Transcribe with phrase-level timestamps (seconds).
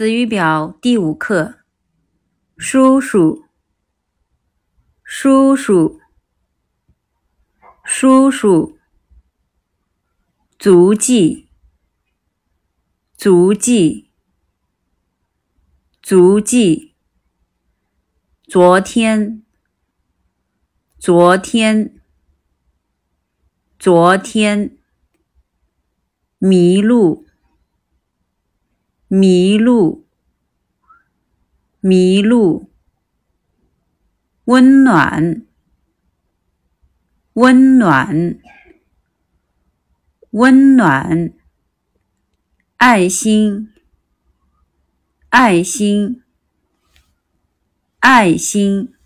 [0.00, 1.56] 词语表第五课：
[2.56, 3.44] 叔叔，
[5.04, 6.00] 叔叔，
[7.84, 8.78] 叔叔，
[10.58, 11.50] 足迹，
[13.14, 14.10] 足迹，
[16.00, 16.94] 足迹，
[18.48, 19.44] 昨天，
[20.98, 22.00] 昨天，
[23.78, 24.78] 昨天，
[26.38, 27.26] 迷路。
[29.12, 30.06] 迷路，
[31.80, 32.70] 迷路，
[34.44, 35.44] 温暖，
[37.32, 38.38] 温暖，
[40.30, 41.32] 温暖，
[42.76, 43.72] 爱心，
[45.30, 46.22] 爱心，
[47.98, 48.99] 爱心。